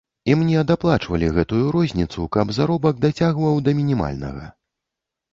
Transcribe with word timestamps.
І 0.33 0.35
мне 0.37 0.61
даплачвалі 0.69 1.27
гэтую 1.35 1.59
розніцу, 1.75 2.25
каб 2.35 2.53
заробак 2.59 3.03
дацягваў 3.05 3.61
да 3.67 3.75
мінімальнага. 3.83 4.49